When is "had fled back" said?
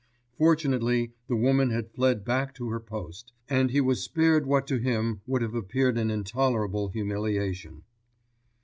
1.69-2.55